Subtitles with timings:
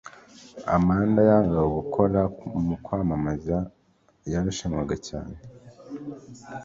[0.75, 2.19] Amanda yangaga gukora
[2.67, 3.57] mukwamamaza-
[4.31, 5.35] yarushanwaga cyane